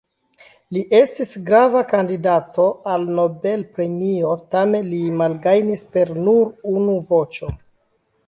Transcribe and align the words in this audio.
Li 0.75 0.81
estis 0.99 1.33
grava 1.49 1.81
kandidato 1.89 2.63
al 2.93 3.03
Nobel-premio 3.19 4.33
tamen 4.55 4.89
li 4.95 5.01
malgajnis 5.21 5.83
per 5.97 6.13
nur 6.29 6.73
unu 6.73 6.97
voĉo. 7.13 7.51